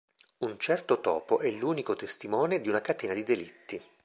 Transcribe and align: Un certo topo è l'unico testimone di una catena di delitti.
Un 0.39 0.57
certo 0.57 0.99
topo 0.99 1.41
è 1.41 1.51
l'unico 1.51 1.95
testimone 1.95 2.59
di 2.59 2.67
una 2.69 2.81
catena 2.81 3.13
di 3.13 3.21
delitti. 3.21 3.79